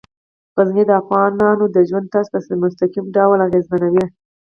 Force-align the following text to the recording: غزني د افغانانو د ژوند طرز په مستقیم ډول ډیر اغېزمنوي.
غزني 0.55 0.83
د 0.87 0.91
افغانانو 1.01 1.65
د 1.75 1.77
ژوند 1.89 2.05
طرز 2.13 2.27
په 2.31 2.37
مستقیم 2.63 3.05
ډول 3.15 3.39
ډیر 3.39 3.43
اغېزمنوي. 3.47 4.05